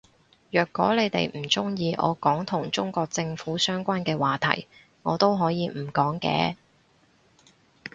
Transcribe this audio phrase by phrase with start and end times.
[0.49, 4.67] 若果你哋唔鍾意我講同中國政府相關嘅話題
[5.03, 6.55] 我都可以唔講嘅